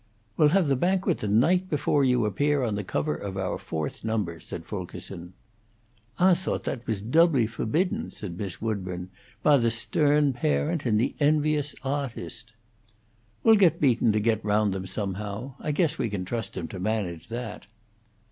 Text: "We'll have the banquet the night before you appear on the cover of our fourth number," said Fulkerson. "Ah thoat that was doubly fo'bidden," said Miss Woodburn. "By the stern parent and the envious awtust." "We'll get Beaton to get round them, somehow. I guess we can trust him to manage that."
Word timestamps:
"We'll 0.35 0.49
have 0.49 0.65
the 0.67 0.75
banquet 0.75 1.19
the 1.19 1.27
night 1.27 1.69
before 1.69 2.03
you 2.03 2.25
appear 2.25 2.63
on 2.63 2.73
the 2.73 2.83
cover 2.83 3.13
of 3.15 3.37
our 3.37 3.59
fourth 3.59 4.03
number," 4.03 4.39
said 4.39 4.65
Fulkerson. 4.65 5.33
"Ah 6.17 6.33
thoat 6.33 6.63
that 6.63 6.87
was 6.87 7.01
doubly 7.01 7.45
fo'bidden," 7.45 8.09
said 8.11 8.35
Miss 8.35 8.59
Woodburn. 8.59 9.11
"By 9.43 9.57
the 9.57 9.69
stern 9.69 10.33
parent 10.33 10.87
and 10.87 10.99
the 10.99 11.13
envious 11.19 11.75
awtust." 11.83 12.45
"We'll 13.43 13.53
get 13.53 13.79
Beaton 13.79 14.11
to 14.13 14.19
get 14.19 14.43
round 14.43 14.73
them, 14.73 14.87
somehow. 14.87 15.53
I 15.59 15.71
guess 15.71 15.99
we 15.99 16.09
can 16.09 16.25
trust 16.25 16.57
him 16.57 16.67
to 16.69 16.79
manage 16.79 17.27
that." 17.27 17.67